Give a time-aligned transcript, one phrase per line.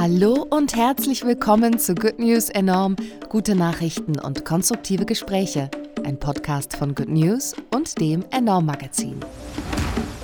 [0.00, 2.96] Hallo und herzlich willkommen zu Good News Enorm,
[3.28, 5.70] gute Nachrichten und konstruktive Gespräche.
[6.04, 9.20] Ein Podcast von Good News und dem Enorm Magazin.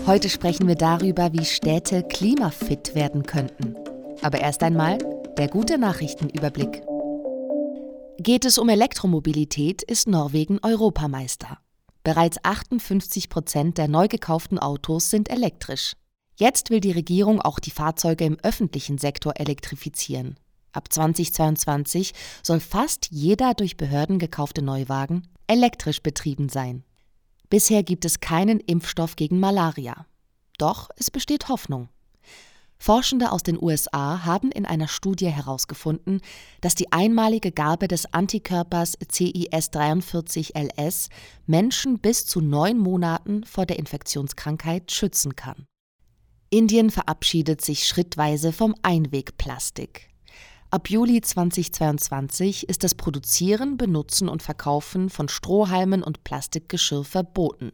[0.07, 3.77] Heute sprechen wir darüber, wie Städte klimafit werden könnten.
[4.23, 4.97] Aber erst einmal
[5.37, 6.83] der gute Nachrichtenüberblick.
[8.17, 11.59] Geht es um Elektromobilität, ist Norwegen Europameister.
[12.03, 15.93] Bereits 58 Prozent der neu gekauften Autos sind elektrisch.
[16.37, 20.37] Jetzt will die Regierung auch die Fahrzeuge im öffentlichen Sektor elektrifizieren.
[20.73, 26.85] Ab 2022 soll fast jeder durch Behörden gekaufte Neuwagen elektrisch betrieben sein.
[27.49, 30.05] Bisher gibt es keinen Impfstoff gegen Malaria.
[30.59, 31.89] Doch es besteht Hoffnung.
[32.79, 36.21] Forschende aus den USA haben in einer Studie herausgefunden,
[36.61, 41.09] dass die einmalige Gabe des Antikörpers CIS43LS
[41.47, 45.67] Menschen bis zu neun Monaten vor der Infektionskrankheit schützen kann.
[46.51, 50.09] Indien verabschiedet sich schrittweise vom Einwegplastik.
[50.71, 57.73] Ab Juli 2022 ist das Produzieren, Benutzen und Verkaufen von Strohhalmen und Plastikgeschirr verboten.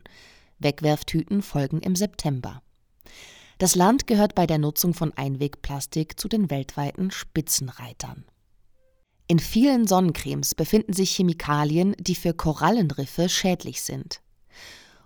[0.58, 2.62] Wegwerftüten folgen im September.
[3.58, 8.24] Das Land gehört bei der Nutzung von Einwegplastik zu den weltweiten Spitzenreitern.
[9.26, 14.20] In vielen Sonnencremes befinden sich Chemikalien, die für Korallenriffe schädlich sind.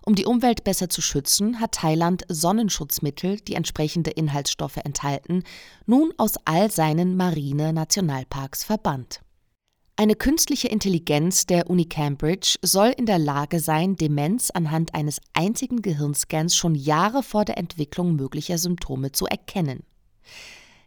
[0.09, 5.43] Um die Umwelt besser zu schützen, hat Thailand Sonnenschutzmittel, die entsprechende Inhaltsstoffe enthalten,
[5.85, 9.21] nun aus all seinen Marine-Nationalparks verbannt.
[9.97, 15.83] Eine künstliche Intelligenz der Uni Cambridge soll in der Lage sein, Demenz anhand eines einzigen
[15.83, 19.83] Gehirnscans schon Jahre vor der Entwicklung möglicher Symptome zu erkennen.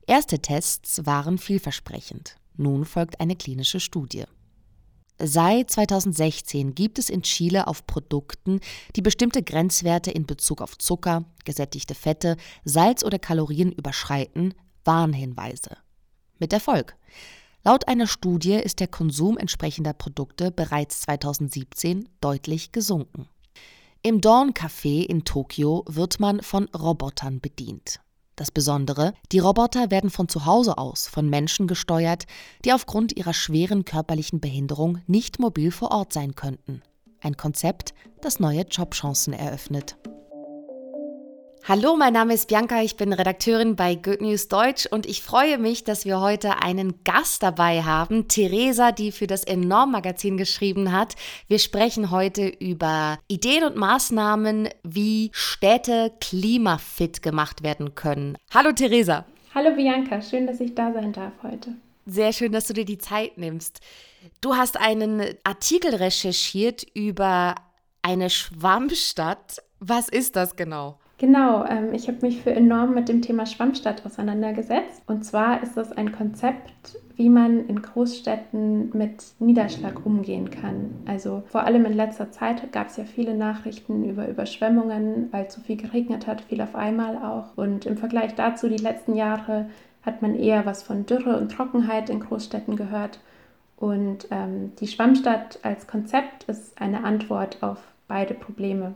[0.07, 2.37] Erste Tests waren vielversprechend.
[2.55, 4.23] Nun folgt eine klinische Studie.
[5.21, 8.61] Seit 2016 gibt es in Chile auf Produkten,
[8.95, 14.53] die bestimmte Grenzwerte in Bezug auf Zucker, gesättigte Fette, Salz oder Kalorien überschreiten,
[14.85, 15.75] Warnhinweise.
[16.39, 16.95] Mit Erfolg.
[17.65, 23.27] Laut einer Studie ist der Konsum entsprechender Produkte bereits 2017 deutlich gesunken.
[24.01, 27.99] Im Dawn Café in Tokio wird man von Robotern bedient.
[28.39, 32.23] Das Besondere, die Roboter werden von zu Hause aus von Menschen gesteuert,
[32.63, 36.81] die aufgrund ihrer schweren körperlichen Behinderung nicht mobil vor Ort sein könnten.
[37.19, 39.97] Ein Konzept, das neue Jobchancen eröffnet.
[41.69, 45.59] Hallo, mein Name ist Bianca, ich bin Redakteurin bei Good News Deutsch und ich freue
[45.59, 50.91] mich, dass wir heute einen Gast dabei haben, Theresa, die für das Enorm Magazin geschrieben
[50.91, 51.13] hat.
[51.47, 58.35] Wir sprechen heute über Ideen und Maßnahmen, wie Städte klimafit gemacht werden können.
[58.51, 59.25] Hallo Theresa.
[59.53, 61.75] Hallo Bianca, schön, dass ich da sein darf heute.
[62.07, 63.79] Sehr schön, dass du dir die Zeit nimmst.
[64.41, 67.53] Du hast einen Artikel recherchiert über
[68.01, 69.61] eine Schwammstadt.
[69.79, 70.97] Was ist das genau?
[71.19, 75.03] Genau, ähm, ich habe mich für enorm mit dem Thema Schwammstadt auseinandergesetzt.
[75.05, 80.91] Und zwar ist das ein Konzept, wie man in Großstädten mit Niederschlag umgehen kann.
[81.05, 85.59] Also vor allem in letzter Zeit gab es ja viele Nachrichten über Überschwemmungen, weil zu
[85.59, 87.57] viel geregnet hat, viel auf einmal auch.
[87.57, 89.69] Und im Vergleich dazu, die letzten Jahre,
[90.03, 93.19] hat man eher was von Dürre und Trockenheit in Großstädten gehört.
[93.75, 98.93] Und ähm, die Schwammstadt als Konzept ist eine Antwort auf beide Probleme.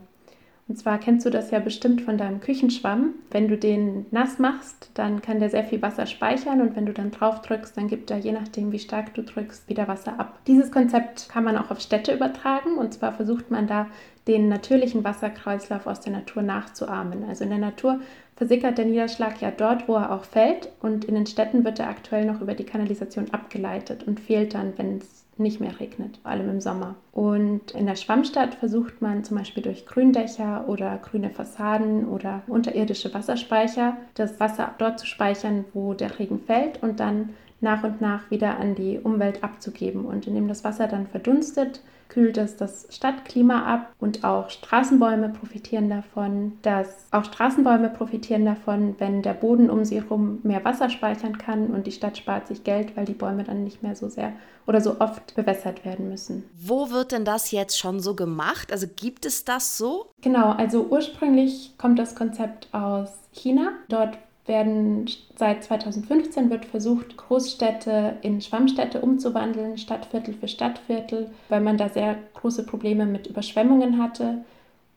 [0.66, 3.14] Und zwar kennst du das ja bestimmt von deinem Küchenschwamm.
[3.30, 6.94] Wenn du den nass machst, dann kann der sehr viel Wasser speichern und wenn du
[6.94, 10.38] dann drauf drückst, dann gibt er, je nachdem wie stark du drückst, wieder Wasser ab.
[10.46, 13.88] Dieses Konzept kann man auch auf Städte übertragen und zwar versucht man da
[14.26, 17.24] den natürlichen Wasserkreislauf aus der Natur nachzuahmen.
[17.28, 18.00] Also in der Natur
[18.36, 21.88] versickert der Niederschlag ja dort, wo er auch fällt und in den Städten wird er
[21.88, 26.30] aktuell noch über die Kanalisation abgeleitet und fehlt dann, wenn es nicht mehr regnet, vor
[26.30, 26.94] allem im Sommer.
[27.12, 33.12] Und in der Schwammstadt versucht man zum Beispiel durch Gründächer oder grüne Fassaden oder unterirdische
[33.12, 37.30] Wasserspeicher das Wasser dort zu speichern, wo der Regen fällt und dann
[37.60, 40.04] nach und nach wieder an die Umwelt abzugeben.
[40.04, 41.80] Und indem das Wasser dann verdunstet,
[42.14, 48.94] kühlt es das Stadtklima ab und auch Straßenbäume profitieren davon, dass auch Straßenbäume profitieren davon,
[48.98, 52.62] wenn der Boden um sie herum mehr Wasser speichern kann und die Stadt spart sich
[52.62, 54.32] Geld, weil die Bäume dann nicht mehr so sehr
[54.66, 56.44] oder so oft bewässert werden müssen.
[56.56, 58.70] Wo wird denn das jetzt schon so gemacht?
[58.70, 60.06] Also gibt es das so?
[60.22, 63.72] Genau, also ursprünglich kommt das Konzept aus China.
[63.88, 65.06] Dort werden
[65.36, 72.16] seit 2015 wird versucht, Großstädte in Schwammstädte umzuwandeln, Stadtviertel für Stadtviertel, weil man da sehr
[72.34, 74.44] große Probleme mit Überschwemmungen hatte.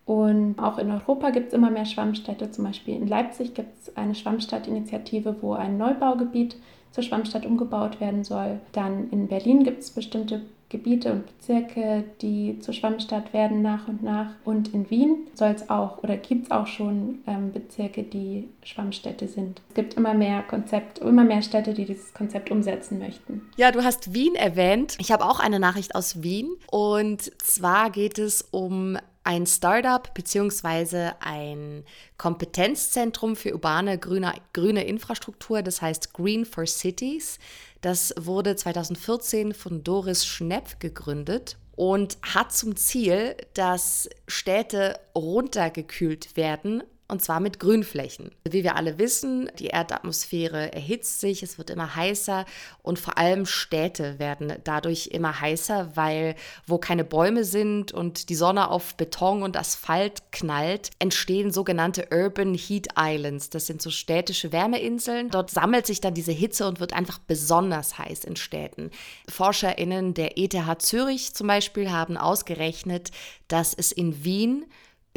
[0.06, 2.52] Und auch in Europa gibt es immer mehr Schwammstädte.
[2.52, 6.58] Zum Beispiel in Leipzig gibt es eine Schwammstadtinitiative, wo ein Neubaugebiet
[6.92, 8.60] zur Schwammstadt umgebaut werden soll.
[8.72, 14.04] Dann in Berlin gibt es bestimmte Gebiete und Bezirke, die zur Schwammstadt werden nach und
[14.04, 14.32] nach.
[14.44, 19.28] Und in Wien soll es auch oder gibt es auch schon ähm, Bezirke, die Schwammstädte
[19.28, 19.62] sind.
[19.70, 23.50] Es gibt immer mehr Konzept, immer mehr Städte, die dieses Konzept umsetzen möchten.
[23.56, 24.98] Ja, du hast Wien erwähnt.
[25.00, 26.50] Ich habe auch eine Nachricht aus Wien.
[26.70, 28.98] Und zwar geht es um
[29.28, 31.12] ein Startup bzw.
[31.20, 31.84] ein
[32.18, 37.38] Kompetenzzentrum für urbane grüne, grüne Infrastruktur, das heißt Green for Cities.
[37.82, 46.84] Das wurde 2014 von Doris Schnepp gegründet und hat zum Ziel, dass Städte runtergekühlt werden
[47.08, 48.32] und zwar mit Grünflächen.
[48.44, 52.46] Wie wir alle wissen, die Erdatmosphäre erhitzt sich, es wird immer heißer
[52.82, 58.36] und vor allem Städte werden dadurch immer heißer, weil wo keine Bäume sind und die
[58.36, 63.50] Sonne auf Beton und Asphalt knallt, entstehen sogenannte Urban Heat Islands.
[63.50, 65.30] Das sind so städtische Wärmeinseln.
[65.30, 68.92] Dort sammelt sich dann diese Hitze und wird einfach besonders heiß in Städten.
[69.30, 73.12] ForscherInnen der ETH Zürich zum Beispiel haben ausgerechnet,
[73.48, 74.66] dass es in Wien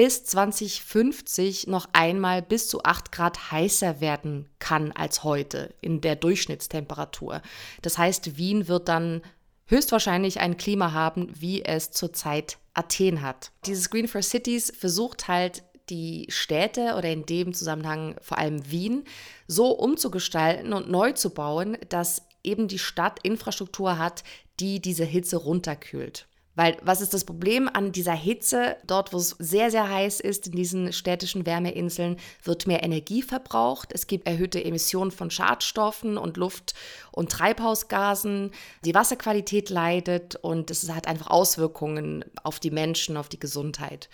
[0.00, 6.16] bis 2050 noch einmal bis zu 8 Grad heißer werden kann als heute in der
[6.16, 7.42] Durchschnittstemperatur.
[7.82, 9.20] Das heißt, Wien wird dann
[9.66, 13.52] höchstwahrscheinlich ein Klima haben, wie es zurzeit Athen hat.
[13.66, 19.04] Dieses Green for Cities versucht halt die Städte oder in dem Zusammenhang vor allem Wien
[19.48, 24.24] so umzugestalten und neu zu bauen, dass eben die Stadt Infrastruktur hat,
[24.60, 26.26] die diese Hitze runterkühlt.
[26.56, 28.76] Weil was ist das Problem an dieser Hitze?
[28.84, 33.92] Dort, wo es sehr, sehr heiß ist, in diesen städtischen Wärmeinseln, wird mehr Energie verbraucht.
[33.92, 36.74] Es gibt erhöhte Emissionen von Schadstoffen und Luft-
[37.12, 38.50] und Treibhausgasen.
[38.84, 44.08] Die Wasserqualität leidet und es hat einfach Auswirkungen auf die Menschen, auf die Gesundheit.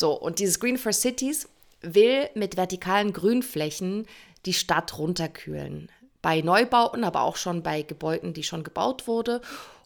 [0.00, 1.48] So, und dieses Green for Cities
[1.82, 4.06] will mit vertikalen Grünflächen
[4.46, 5.90] die Stadt runterkühlen.
[6.22, 9.40] Bei Neubauten, aber auch schon bei Gebäuden, die schon gebaut wurde.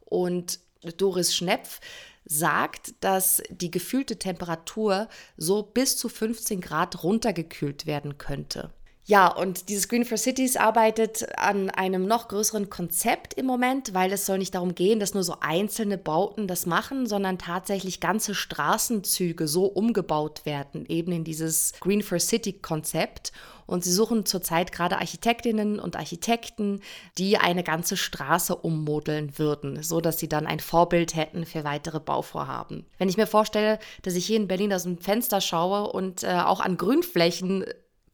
[0.05, 0.61] Und
[0.97, 1.81] Doris Schnepf
[2.25, 8.73] sagt, dass die gefühlte Temperatur so bis zu 15 Grad runtergekühlt werden könnte.
[9.11, 14.13] Ja, und dieses Green for Cities arbeitet an einem noch größeren Konzept im Moment, weil
[14.13, 18.37] es soll nicht darum gehen, dass nur so einzelne Bauten das machen, sondern tatsächlich ganze
[18.37, 23.33] Straßenzüge so umgebaut werden, eben in dieses Green for City Konzept.
[23.67, 26.81] Und sie suchen zurzeit gerade Architektinnen und Architekten,
[27.19, 31.99] die eine ganze Straße ummodeln würden, so dass sie dann ein Vorbild hätten für weitere
[31.99, 32.87] Bauvorhaben.
[32.99, 36.29] Wenn ich mir vorstelle, dass ich hier in Berlin aus dem Fenster schaue und äh,
[36.29, 37.65] auch an Grünflächen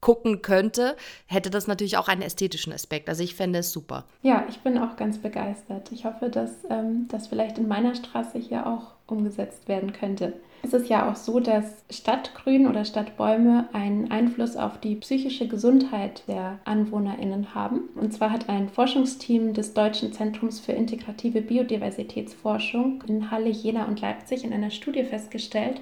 [0.07, 0.95] gucken könnte,
[1.25, 3.09] hätte das natürlich auch einen ästhetischen Aspekt.
[3.09, 4.05] Also ich fände es super.
[4.21, 5.91] Ja, ich bin auch ganz begeistert.
[5.91, 10.31] Ich hoffe, dass ähm, das vielleicht in meiner Straße hier auch umgesetzt werden könnte.
[10.63, 16.23] Es ist ja auch so, dass Stadtgrün oder Stadtbäume einen Einfluss auf die psychische Gesundheit
[16.29, 17.89] der AnwohnerInnen haben.
[17.95, 23.99] Und zwar hat ein Forschungsteam des Deutschen Zentrums für integrative Biodiversitätsforschung in Halle, Jena und
[23.99, 25.81] Leipzig in einer Studie festgestellt,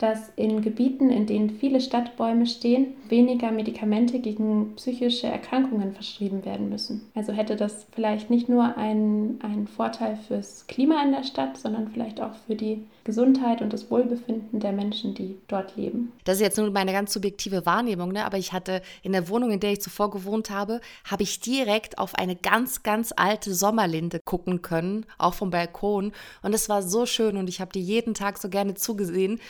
[0.00, 6.70] dass in Gebieten, in denen viele Stadtbäume stehen, weniger Medikamente gegen psychische Erkrankungen verschrieben werden
[6.70, 7.02] müssen.
[7.14, 11.88] Also hätte das vielleicht nicht nur einen, einen Vorteil fürs Klima in der Stadt, sondern
[11.88, 16.12] vielleicht auch für die Gesundheit und das Wohlbefinden der Menschen, die dort leben.
[16.24, 18.24] Das ist jetzt nur meine ganz subjektive Wahrnehmung, ne?
[18.24, 21.98] aber ich hatte in der Wohnung, in der ich zuvor gewohnt habe, habe ich direkt
[21.98, 26.12] auf eine ganz, ganz alte Sommerlinde gucken können, auch vom Balkon.
[26.42, 29.40] Und es war so schön und ich habe die jeden Tag so gerne zugesehen.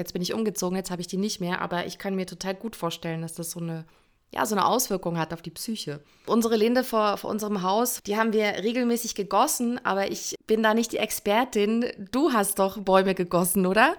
[0.00, 2.54] Jetzt bin ich umgezogen, jetzt habe ich die nicht mehr, aber ich kann mir total
[2.54, 3.84] gut vorstellen, dass das so eine
[4.32, 6.00] ja, so eine Auswirkung hat auf die Psyche.
[6.26, 10.72] Unsere Linde vor, vor unserem Haus, die haben wir regelmäßig gegossen, aber ich bin da
[10.72, 11.86] nicht die Expertin.
[12.12, 13.94] Du hast doch Bäume gegossen, oder?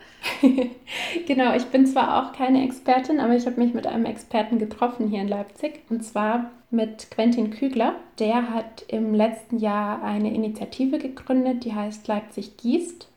[1.28, 5.10] genau, ich bin zwar auch keine Expertin, aber ich habe mich mit einem Experten getroffen
[5.10, 7.96] hier in Leipzig und zwar mit Quentin Kügler.
[8.20, 13.11] Der hat im letzten Jahr eine Initiative gegründet, die heißt Leipzig gießt.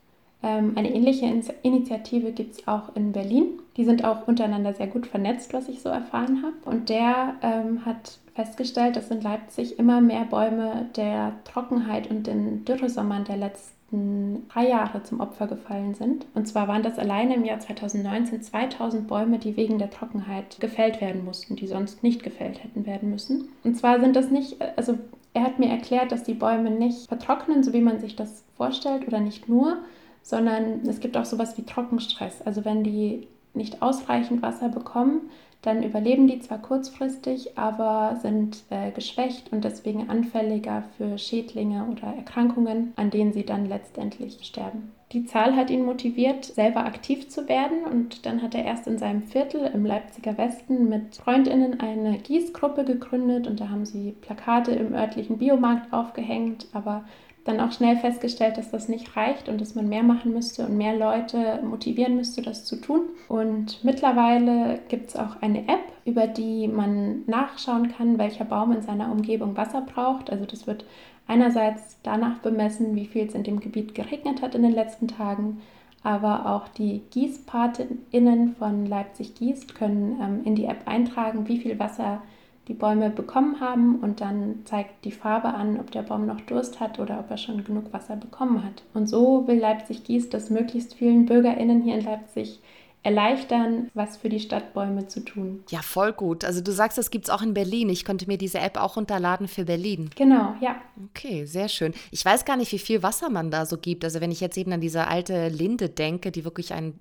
[0.44, 1.26] Ähm, eine ähnliche
[1.62, 3.60] Initiative gibt es auch in Berlin.
[3.78, 6.56] Die sind auch untereinander sehr gut vernetzt, was ich so erfahren habe.
[6.66, 12.64] Und der ähm, hat festgestellt, dass in Leipzig immer mehr Bäume der Trockenheit und den
[12.66, 16.26] Dürresommern der letzten drei Jahre zum Opfer gefallen sind.
[16.34, 21.00] Und zwar waren das alleine im Jahr 2019 2000 Bäume, die wegen der Trockenheit gefällt
[21.00, 23.48] werden mussten, die sonst nicht gefällt hätten werden müssen.
[23.62, 24.98] Und zwar sind das nicht, also
[25.32, 29.06] er hat mir erklärt, dass die Bäume nicht vertrocknen, so wie man sich das vorstellt,
[29.06, 29.78] oder nicht nur,
[30.25, 32.43] sondern es gibt auch sowas wie Trockenstress.
[32.43, 35.31] Also wenn die nicht ausreichend Wasser bekommen,
[35.62, 42.14] dann überleben die zwar kurzfristig, aber sind äh, geschwächt und deswegen anfälliger für Schädlinge oder
[42.14, 44.93] Erkrankungen, an denen sie dann letztendlich sterben.
[45.12, 48.99] Die Zahl hat ihn motiviert, selber aktiv zu werden und dann hat er erst in
[48.99, 54.73] seinem Viertel im Leipziger Westen mit Freundinnen eine Gießgruppe gegründet und da haben sie Plakate
[54.73, 57.04] im örtlichen Biomarkt aufgehängt, aber
[57.44, 60.78] dann auch schnell festgestellt, dass das nicht reicht und dass man mehr machen müsste und
[60.78, 63.02] mehr Leute motivieren müsste, das zu tun.
[63.28, 68.82] Und mittlerweile gibt es auch eine App, über die man nachschauen kann, welcher Baum in
[68.82, 70.30] seiner Umgebung Wasser braucht.
[70.30, 70.86] Also das wird
[71.26, 75.60] einerseits danach bemessen, wie viel es in dem Gebiet geregnet hat in den letzten Tagen,
[76.02, 81.78] aber auch die GießpatenInnen von Leipzig gießt können ähm, in die App eintragen, wie viel
[81.78, 82.22] Wasser
[82.68, 86.80] die Bäume bekommen haben und dann zeigt die Farbe an, ob der Baum noch Durst
[86.80, 88.83] hat oder ob er schon genug Wasser bekommen hat.
[88.94, 92.61] Und so will Leipzig Gießt das möglichst vielen BürgerInnen hier in Leipzig
[93.04, 95.62] erleichtern, was für die Stadtbäume zu tun.
[95.68, 96.42] Ja, voll gut.
[96.42, 97.90] Also du sagst, das gibt es auch in Berlin.
[97.90, 100.09] Ich konnte mir diese App auch runterladen für Berlin.
[100.16, 100.76] Genau, ja.
[101.11, 101.92] Okay, sehr schön.
[102.11, 104.04] Ich weiß gar nicht, wie viel Wasser man da so gibt.
[104.04, 106.99] Also wenn ich jetzt eben an diese alte Linde denke, die wirklich ein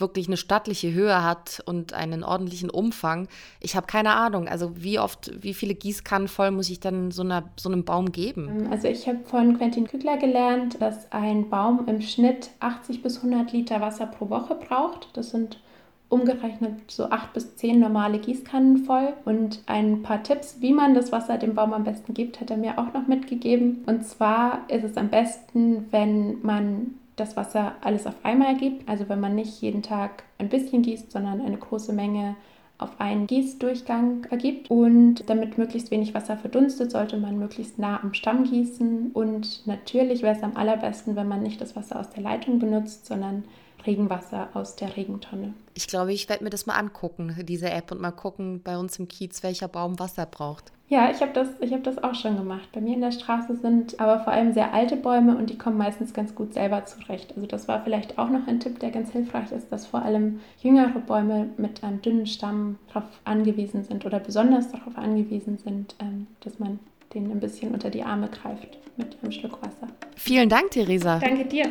[0.00, 3.28] wirklich eine stattliche Höhe hat und einen ordentlichen Umfang.
[3.60, 7.22] Ich habe keine Ahnung, also wie oft, wie viele Gießkannen voll muss ich dann so,
[7.22, 8.48] einer, so einem Baum geben?
[8.48, 13.18] Ähm, also ich habe von Quentin Kügler gelernt, dass ein Baum im Schnitt 80 bis
[13.18, 15.08] 100 Liter Wasser pro Woche braucht.
[15.14, 15.58] Das sind
[16.10, 19.14] umgerechnet so acht bis zehn normale Gießkannen voll.
[19.24, 22.56] Und ein paar Tipps, wie man das Wasser dem Baum am besten gibt, hat er
[22.56, 23.84] mir auch noch mitgegeben.
[23.86, 28.88] Und zwar ist es am besten, wenn man das Wasser alles auf einmal gibt.
[28.88, 32.36] Also wenn man nicht jeden Tag ein bisschen gießt, sondern eine große Menge
[32.80, 34.70] auf einen Gießdurchgang ergibt.
[34.70, 39.10] Und damit möglichst wenig Wasser verdunstet, sollte man möglichst nah am Stamm gießen.
[39.12, 43.06] Und natürlich wäre es am allerbesten, wenn man nicht das Wasser aus der Leitung benutzt,
[43.06, 43.44] sondern
[43.86, 45.54] Regenwasser aus der Regentonne.
[45.74, 48.98] Ich glaube, ich werde mir das mal angucken, diese App, und mal gucken bei uns
[48.98, 50.72] im Kiez, welcher Baum Wasser braucht.
[50.90, 52.68] Ja, ich habe das, hab das auch schon gemacht.
[52.72, 55.78] Bei mir in der Straße sind aber vor allem sehr alte Bäume und die kommen
[55.78, 57.32] meistens ganz gut selber zurecht.
[57.36, 60.40] Also das war vielleicht auch noch ein Tipp, der ganz hilfreich ist, dass vor allem
[60.60, 66.26] jüngere Bäume mit einem dünnen Stamm darauf angewiesen sind oder besonders darauf angewiesen sind, ähm,
[66.40, 66.80] dass man
[67.14, 69.86] denen ein bisschen unter die Arme greift mit einem Schluck Wasser.
[70.16, 71.20] Vielen Dank, Theresa.
[71.20, 71.70] Danke dir.